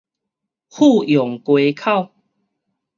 [0.67, 2.09] 富陽街口